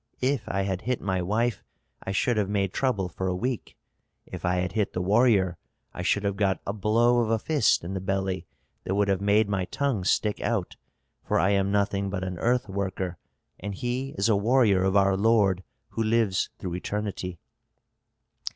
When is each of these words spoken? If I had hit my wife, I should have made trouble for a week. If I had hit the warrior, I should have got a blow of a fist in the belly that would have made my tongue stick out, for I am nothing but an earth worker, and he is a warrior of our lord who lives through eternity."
If 0.21 0.45
I 0.49 0.63
had 0.63 0.81
hit 0.81 0.99
my 0.99 1.21
wife, 1.21 1.63
I 2.01 2.11
should 2.11 2.35
have 2.35 2.49
made 2.49 2.73
trouble 2.73 3.07
for 3.07 3.27
a 3.27 3.35
week. 3.35 3.77
If 4.25 4.45
I 4.45 4.55
had 4.55 4.71
hit 4.71 4.93
the 4.93 4.99
warrior, 5.01 5.59
I 5.93 6.01
should 6.01 6.23
have 6.23 6.35
got 6.37 6.59
a 6.65 6.73
blow 6.73 7.19
of 7.19 7.29
a 7.29 7.37
fist 7.37 7.83
in 7.83 7.93
the 7.93 8.01
belly 8.01 8.47
that 8.83 8.95
would 8.95 9.09
have 9.09 9.21
made 9.21 9.47
my 9.47 9.65
tongue 9.65 10.03
stick 10.03 10.41
out, 10.41 10.75
for 11.23 11.37
I 11.39 11.51
am 11.51 11.71
nothing 11.71 12.09
but 12.09 12.23
an 12.23 12.39
earth 12.39 12.67
worker, 12.67 13.19
and 13.59 13.75
he 13.75 14.15
is 14.17 14.27
a 14.27 14.35
warrior 14.35 14.81
of 14.81 14.95
our 14.95 15.15
lord 15.15 15.63
who 15.89 16.01
lives 16.01 16.49
through 16.57 16.73
eternity." 16.73 17.37